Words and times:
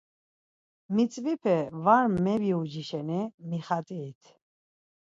Mitzvipe 0.95 1.55
var 1.85 2.05
mebiuci 2.23 2.83
şeni 2.89 3.21
mixat̆irit. 3.49 4.23